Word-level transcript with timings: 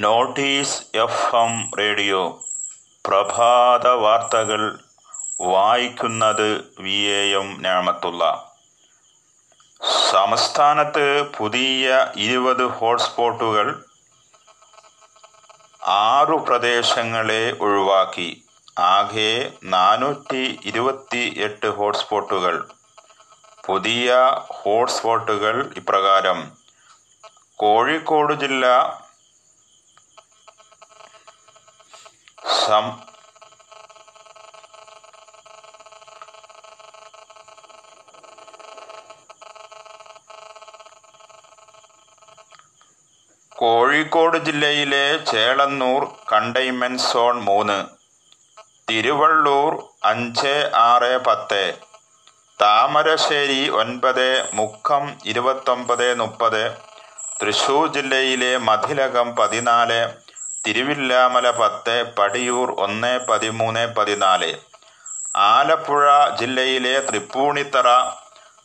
Notice 0.00 0.82
F 0.94 1.36
M 1.36 1.70
radio 1.78 2.42
പ്രഭാത 3.06 3.88
വാർത്തകൾ 3.88 4.78
വായിക്കുന്നത് 5.40 6.74
വി 6.78 6.96
എ 7.00 7.34
എം 7.34 7.62
ഞാമത്തുള്ള. 7.62 8.52
സംസ്ഥാനത്ത് 10.10 11.22
പുതിയ 11.36 12.06
ഇരുപത് 12.16 12.64
ഹോട്ട്സ്പോട്ടുകൾ 12.66 13.84
ആറു 15.86 16.36
പ്രദേശങ്ങളെ 16.36 17.56
ഒഴിവാക്കി. 17.60 18.44
ആകെ 18.78 19.52
നാനൂറ്റി 19.64 20.58
ഇരുപത്തി 20.64 21.34
എട്ട് 21.36 21.66
ഹോട്ട്സ്പോട്ടുകൾ. 21.66 22.68
പുതിയ 23.66 24.14
ഹോട്ട്സ്പോട്ടുകൾ 24.50 25.72
ഇപ്രകാരം. 25.76 26.52
കോഴിക്കോട് 27.56 28.34
ജില്ല 28.34 28.66
സം 32.60 32.86
കോഴിക്കോട് 43.52 44.36
ജില്ലയിലെ 44.38 45.04
ചേളന്നൂർ 45.30 46.02
കണ്ടെയ്ൻമെന്റ് 46.28 47.02
സോൺ 47.02 47.36
മൂന്ന് 47.40 47.78
തിരുവള്ളൂർ 48.88 49.72
അഞ്ച് 50.04 50.54
ആറ് 50.82 51.12
പത്ത് 51.26 51.62
താമരശ്ശേരി 52.58 53.60
ഒൻപത് 53.80 54.28
മുക്കം 54.54 55.04
ഇരുപത്തൊമ്പത് 55.24 56.08
മുപ്പത് 56.20 56.62
തൃശൂർ 57.40 57.84
ജില്ലയിലെ 57.92 58.52
മതിലകം 58.64 59.28
പതിനാല് 59.34 60.00
തിരുവില്ലാമല 60.64 61.50
പത്ത് 61.50 61.96
പടിയൂർ 62.18 62.68
ഒന്ന് 62.80 63.12
പതിമൂന്ന് 63.28 63.84
പതിനാല്. 63.96 64.50
ആലപ്പുഴ 65.48 66.04
ജില്ലയിലെ 66.40 66.94
തൃപ്പൂണിത്തറ 67.00 67.88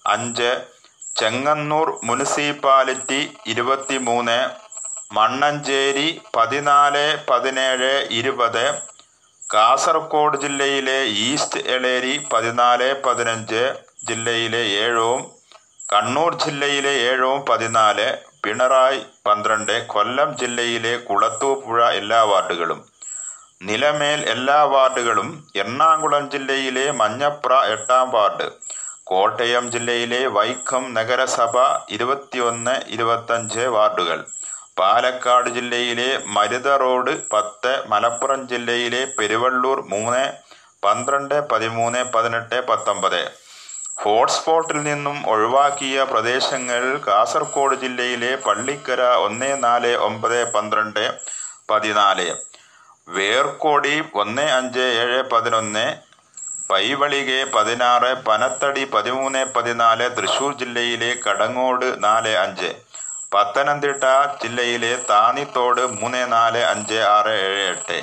അഞ്ച് 0.05 0.51
ചെങ്ങന്നൂർ 1.16 2.00
മുനിസിപ്പാലിറ്റി 2.03 3.22
ഇരുപത്തിമൂന്ന് 3.47 4.39
മണ്ണഞ്ചേരി 5.13 6.07
പതിനാല് 6.34 7.05
പതിനേഴ് 7.28 7.94
ഇരുപത് 8.09 8.66
കാസർഗോഡ് 9.44 10.38
ജില്ലയിലെ 10.38 11.00
ഈസ്റ്റ് 11.25 11.59
എളേരി 11.67 12.13
പതിനാല് 12.31 12.89
പതിനഞ്ച് 13.03 13.63
ജില്ലയിലെ 14.07 14.63
ഏഴവും 14.79 15.22
കണ്ണൂർ 15.94 16.31
ജില്ലയിലെ 16.35 16.94
ഏഴവും 17.09 17.45
പതിനാല് 17.45 18.07
പിണറായി 18.45 18.97
പന്ത്രണ്ട് 19.28 19.88
കൊല്ലം 19.88 20.29
ജില്ലയിലെ 20.39 20.91
കുളത്തൂപ്പുഴ 21.07 21.79
എല്ലാ 22.00 22.23
വാർഡുകളും. 22.23 22.79
നിലമേൽ 23.61 24.19
എല്ലാ 24.33 24.57
വാർഡുകളും 24.73 25.29
എറണാകുളം 25.56 26.23
ജില്ലയിലെ 26.33 26.91
മഞ്ഞപ്ര 26.91 27.53
എട്ടാം 27.75 28.11
വാർഡ് 28.16 28.47
കോട്ടയം 29.03 29.66
ജില്ലയിലെ 29.73 30.28
വൈക്കം 30.38 30.84
നഗരസഭ 30.94 31.55
ഇരുപത്തിയൊന്ന് 31.95 32.75
ഇരുപത്തഞ്ച് 32.95 33.63
വാർഡുകൾ. 33.78 34.19
പാലക്കാട് 34.79 35.50
ജില്ലയിലെ 35.57 36.09
മരുത 36.38 36.69
റോഡ് 36.84 37.13
പത്ത് 37.34 37.73
മലപ്പുറം 37.91 38.47
ജില്ലയിലെ 38.47 39.01
പെരുവള്ളൂർ 39.17 39.79
മൂന്ന് 39.94 40.23
പന്ത്രണ്ട് 40.84 41.35
പതിമൂന്ന് 41.51 42.03
പതിനെട്ട് 42.16 42.59
പത്തൊമ്പത്. 42.69 43.22
ഹോട്ട്സ്പോട്ടിൽ 43.97 44.83
നിന്നും 44.83 45.17
ഒഴിവാക്കിയ 45.28 46.03
പ്രദേശങ്ങൾ 46.03 46.81
കാസർഗോഡ് 47.07 47.75
ജില്ലയിലെ 47.75 48.35
പള്ളിക്കര 48.35 49.01
ഒന്ന് 49.17 49.63
നാല് 49.63 49.95
ഒമ്പത് 49.97 50.39
പന്ത്രണ്ട് 50.53 51.06
പതിനാല് 51.69 52.28
വേർക്കോടി 53.07 53.95
ഒന്ന് 54.13 54.45
അഞ്ച് 54.50 54.85
ഏഴ് 55.01 55.22
പതിനൊന്ന് 55.31 55.85
പൈവളികെ 56.70 57.40
പതിനാറ് 57.53 58.11
പനത്തടി 58.28 58.84
പതിമൂന്ന് 58.85 59.46
പതിനാല് 59.55 60.08
തൃശൂർ 60.09 60.52
ജില്ലയിലെ 60.58 61.11
കടങ്ങോട് 61.25 62.03
നാല് 62.03 62.34
അഞ്ച് 62.35 62.72
പത്തനംതിട്ട 63.31 64.03
ജില്ലയിലെ 64.41 64.93
താന്നിത്തോട് 65.09 65.81
മൂന്ന് 65.96 66.31
നാല് 66.31 66.61
അഞ്ച് 66.64 66.99
ആറ് 67.16 67.34
ഏഴ് 67.46 67.64
എട്ട്. 67.72 67.99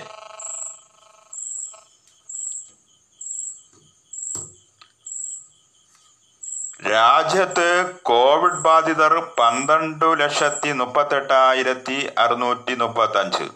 രാജ്യത്ത് 6.92 7.94
കോവിഡ് 8.02 8.62
ബാധിതർ 8.62 9.12
പന്ത്രണ്ട് 9.38 10.20
ലക്ഷത്തി 10.20 10.72
മുപ്പത്തെട്ടായിരത്തി 10.72 12.08
അറുന്നൂറ്റി 12.18 12.74
മുപ്പത്തഞ്ച്. 12.74 13.46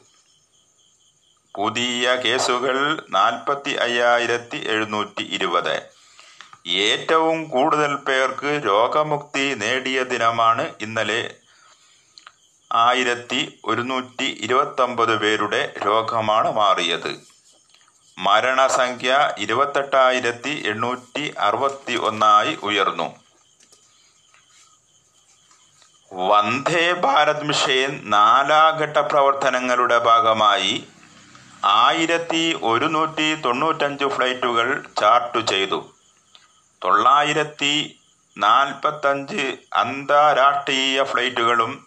പുതിയ 1.55 2.15
കേസുകൾ 2.15 3.06
നാൽപ്പത്തി 3.11 3.71
അയ്യായിരത്തി 3.71 4.56
എഴുന്നൂറ്റി 4.56 5.23
ഇരുപത്. 5.23 5.75
ഏറ്റവും 6.67 7.44
കൂടുതൽ 7.49 7.94
പേർക്ക് 7.97 8.62
രോഗമുക്തി 8.67 9.55
നേടിയ 9.55 10.05
ദിനമാണ് 10.05 10.75
ഇന്നലെ. 10.81 11.35
ആയിരത്തി 12.73 13.61
ഒരുന്നൂറ്റി 13.65 14.38
ഇരുപത്തൊമ്പത് 14.41 15.17
പേരുടെ 15.21 15.75
രോഗമാണ് 15.87 16.53
മാറിയത്. 16.53 17.12
മരണസംഖ്യ 18.19 19.12
ഇരുപത്തെട്ടായിരത്തി 19.38 20.62
എണ്ണൂറ്റി 20.67 21.35
അറുപത്തി 21.38 21.97
ഒന്നായി 22.11 22.59
ഉയർന്നു. 22.62 23.25
വന്ദേ 26.16 26.92
ഭാരത് 26.92 27.44
മിഷൻ 27.44 28.00
നാലാഘട്ട 28.04 28.98
പ്രവർത്തനങ്ങളുടെ 28.98 29.98
ഭാഗമായി 29.98 30.86
ആയിരത്തി 31.64 32.56
ഒരുന്നൂറ്റി 32.62 33.34
തൊണ്ണൂറ്റഞ്ച് 33.34 34.04
ഫ്ലൈറ്റുകൾ 34.04 34.84
ചാർട്ട് 35.00 35.40
ചെയ്തു. 35.46 35.94
തൊള്ളായിരത്തി 36.84 38.00
നാൽപ്പത്തഞ്ച് 38.38 39.58
അന്താരാഷ്ട്രീയ 39.72 41.02
ഫ്ലൈറ്റുകളും 41.02 41.86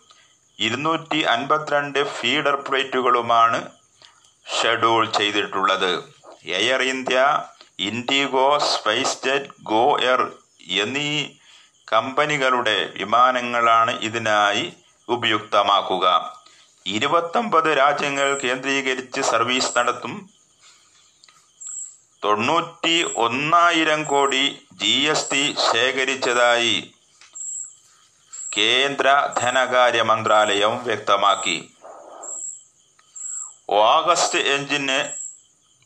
ഇരുന്നൂറ്റി 0.59 1.19
അൻപത്തിരണ്ട് 1.21 2.03
ഫീഡർ 2.03 2.61
ഫ്ലൈറ്റുകളുമാണ് 2.67 3.59
ഷെഡ്യൂൾ 4.61 5.11
ചെയ്തിട്ടുള്ളത്. 5.11 5.91
Air 6.45 6.81
India 6.81 7.43
IndiGo 7.79 8.57
SpiceJet 9.25 9.51
GoAir 9.99 10.31
എന്നീ 10.69 11.38
കമ്പനികളുടെ 11.93 12.89
വിമാനങ്ങളാണ് 12.97 13.99
ഇതിനായി 13.99 14.73
ഉപയുക്തമാക്കുക. 15.07 16.05
ഇരുപത്തൊമ്പത് 16.85 17.77
രാജ്യങ്ങൾ 17.77 18.39
കേന്ദ്രീകരിച്ച് 18.43 19.21
സർവീസ് 19.21 19.77
നടത്തും. 19.77 20.29
തൊണ്ണൂറ്റി 22.23 23.03
ഒന്നായിരം 23.15 24.03
കോടി 24.03 24.67
ജി 24.73 24.95
എസ് 25.11 25.31
ടി 25.31 25.55
ശേഖരിച്ചതായി 25.71 26.93
കേന്ദ്ര 28.57 29.07
ധനകാര്യ 29.37 30.01
മന്ത്രാലയം 30.01 30.83
വ്യക്തമാക്കി. 30.83 31.57
ഓഗസ്റ്റ് 33.69 34.39
അഞ്ചിന് 34.53 34.99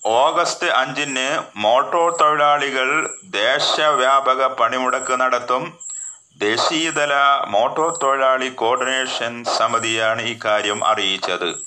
ഓഗസ്റ്റ് 0.06 0.68
അഞ്ചിന് 0.68 1.28
മോട്ടോർ 1.56 2.16
തൊഴിലാളികൾ 2.16 2.90
ദേശവ്യാപക 3.26 4.46
പണിമുടക്ക് 4.48 5.20
നടത്തും. 5.22 5.64
ദേശീയതല 6.40 7.14
മോട്ടോർ 7.48 7.98
തൊഴിലാളി 8.04 8.50
കോർഡിനേഷൻ 8.50 9.44
സമിതിയാണ് 9.44 10.22
ഈ 10.22 10.40
കാര്യം 10.46 10.86
അറിയിച്ചത്. 10.86 11.64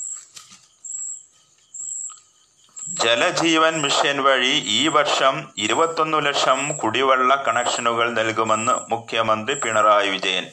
ജലജീവൻ 3.03 3.83
മിഷൻ 3.83 4.23
വഴി 4.23 4.65
ഈ 4.67 4.89
വർഷം 4.89 5.49
ഇരുപത്തൊന്ന് 5.59 6.27
ലക്ഷം 6.27 6.79
കുടിവെള്ള 6.79 7.45
കണക്ഷനുകൾ 7.49 8.11
നൽകുമെന്ന് 8.11 8.73
മുഖ്യമന്ത്രി 8.73 9.55
പിണറായി 9.55 10.09
വിജയൻ. 10.09 10.47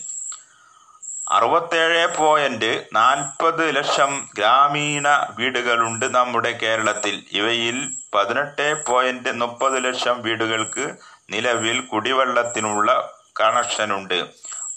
അറുപത്തേഴ് 1.31 2.17
പോയിന്റ് 2.17 2.85
നാൽപ്പത് 2.93 3.75
ലക്ഷം 3.75 4.29
ഗ്രാമീണ 4.37 5.07
വീടുകളുണ്ട് 5.37 6.15
നമ്മുടെ 6.15 6.51
കേരളത്തിൽ. 6.51 7.25
ഇവയിൽ 7.31 7.89
പതിനെട്ട് 8.15 8.85
പോയിന്റ് 8.85 9.31
മുപ്പത് 9.31 9.85
ലക്ഷം 9.85 10.21
വീടുകൾക്ക് 10.21 10.87
നിലവിൽ 11.29 11.79
കുടിവെള്ളത്തിനുള്ള 11.79 13.13
കണക്ഷനുണ്ട്. 13.41 14.25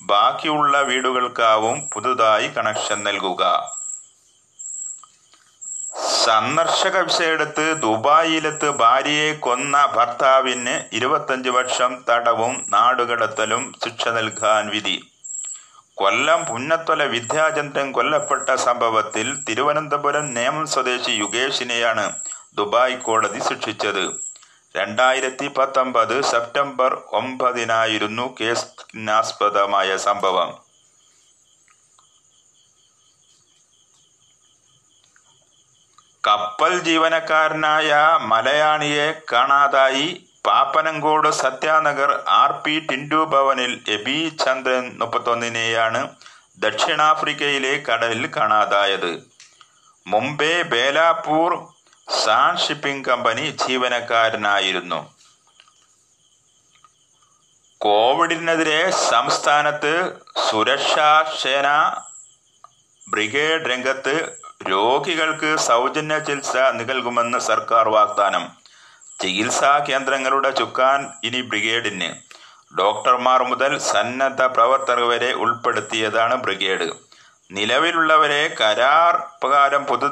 ബാക്കിയുള്ള 0.02 0.80
വീടുകൾക്കാവും 0.80 1.88
പുതുതായി 1.92 2.48
കണക്ഷൻ 2.48 3.04
നൽകുക. 3.04 3.72
സന്ദർശക 6.24 6.98
വിസയെടുത്ത് 6.98 7.82
ദുബായിലെത്ത് 7.82 8.70
ഭാര്യയെ 8.70 9.32
കൊന്ന 9.34 9.86
ഭർത്താവിന് 9.86 10.84
ഇരുപത്തഞ്ച് 10.92 11.48
വർഷം 11.48 12.04
തടവും 12.10 12.64
നാടുകടത്തലും 12.68 13.72
ശിക്ഷ 13.84 14.08
നൽകാൻ 14.08 14.70
വിധി. 14.70 15.12
കൊല്ലം 15.94 16.44
പുന്നത്തൊല 16.44 17.04
വിദ്യാചന്ദ്രൻ 17.04 17.92
കൊല്ലപ്പെട്ട 17.92 18.54
സംഭവത്തിൽ 18.54 19.44
തിരുവനന്തപുരം 19.48 20.34
നേമം 20.34 20.66
സ്വദേശി 20.66 21.10
യുഗേഷിനെയാണ് 21.10 22.12
ദുബായ് 22.54 22.96
കോടതി 22.96 23.38
ശിക്ഷിച്ചത്. 23.38 24.25
രണ്ടായിരത്തി 24.76 25.46
പത്തൊമ്പത് 25.56 26.14
സെപ്റ്റംബർ 26.30 26.92
ഒമ്പതിനായിരുന്നു 27.20 28.24
കേസിനാസ്പദമായ 28.40 29.96
സംഭവം. 29.96 30.50
കപ്പൽ 36.28 36.72
ജീവനക്കാരനായ 36.88 37.90
മലയാളിയെ 38.30 39.08
കാണാതായി 39.32 40.06
പാപ്പനങ്കോട് 40.46 41.28
സത്യാനഗർ 41.42 42.10
ആർ 42.40 42.52
പി 42.64 42.74
ടിൻഡു 42.88 43.20
ഭവനിൽ 43.34 43.72
എബി 43.88 44.18
ചന്ദ്രൻ 44.44 44.84
മുപ്പത്തൊന്നിനെയാണ് 45.00 46.02
ദക്ഷിണാഫ്രിക്കയിലെ 46.58 47.72
കടലിൽ 47.88 48.26
കാണാതായത്. 48.36 49.12
Mumbai 50.06 50.62
Belapur 50.72 51.52
San 52.08 52.56
shipping 52.56 53.04
company 53.04 53.44
ജീവനക്കാരനായിരുന്നു? 53.62 54.98
കോവിഡിനെതിരെ 57.80 58.90
സംസ്ഥാനത്ത് 58.90 59.92
സുരക്ഷാ 60.46 61.24
സേന 61.42 61.68
ബ്രിഗേഡ് 63.10 63.70
രംഗത്ത് 63.70 64.14
രോഗികൾക്ക് 64.70 65.56
സൗജന്യ 65.56 66.18
ചികിത്സ 66.18 66.56
നൽകുമെന്ന് 66.56 67.38
സർക്കാർ 67.38 67.88
വാഗ്ദാനം. 67.88 68.44
ചികിത്സാ 69.20 69.78
കേന്ദ്രങ്ങളുടെ 69.78 70.50
ചുക്കാൻ 70.50 71.12
ഇനി 71.24 71.40
ബ്രിഗേഡിന്. 71.40 72.10
ഡോക്ടർമാർ 72.78 73.42
മുതൽ 73.42 73.78
സന്നദ്ധ 73.78 74.42
പ്രവർത്തകർ 74.42 75.02
വരെ 75.02 75.32
ഉൾപ്പെടുത്തിയതാണ് 75.32 76.34
ബ്രിഗേഡ്. 76.34 76.88
നിലവിലുള്ളവരെ 77.52 78.56
കരാർ 78.60 79.14
പ്രകാരം 79.42 79.84
പുതു 79.84 80.08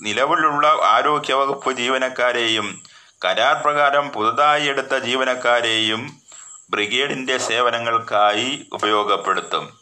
നിലവിലുള്ള 0.00 0.78
ആരോഗ്യവകുപ്പ് 0.84 1.72
ജീവനക്കാരെയും 1.72 2.82
കരാർ 3.24 3.62
പ്രകാരം 3.64 4.08
പുതുതായി 4.08 4.66
എടുത്ത 4.66 4.98
ജീവനക്കാരെയും 4.98 6.20
ബ്രിഗേഡിന്റെ 6.70 7.38
സേവനങ്ങൾക്കായി 7.38 8.66
ഉപയോഗപ്പെടുത്തും. 8.72 9.78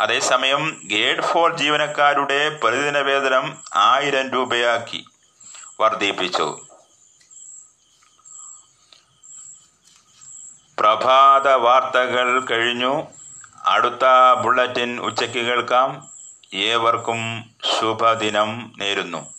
അതേസമയം 0.00 0.80
ഗേഡ് 0.84 1.20
ഫോർ 1.20 1.56
ജീവനക്കാരുടെ 1.56 2.48
പ്രതിദിന 2.48 2.98
വേതനം 2.98 3.58
ആയിരം 3.74 4.30
രൂപയാക്കി 4.30 5.04
വർദ്ധിപ്പിച്ചു. 5.80 6.66
പ്രഭാത 10.78 11.48
വാർത്തകൾ 11.48 12.40
കഴിഞ്ഞു. 12.40 13.02
അടുത്ത 13.64 14.32
ബുള്ളറ്റിൻ 14.40 15.00
ഉച്ചയ്ക്ക് 15.00 15.38
കേൾക്കാം. 15.38 16.08
ഏവർക്കും 16.54 17.50
ശുഭദിനം 17.80 18.72
നേരുന്നു. 18.78 19.35